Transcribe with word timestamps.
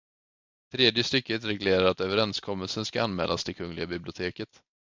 Tredje 0.71 1.03
stycket 1.03 1.43
reglerar 1.43 1.85
att 1.85 2.01
överenskommelsen 2.01 2.85
ska 2.85 3.03
anmälas 3.03 3.43
till 3.43 3.55
Kungliga 3.55 3.85
biblioteket. 3.87 4.61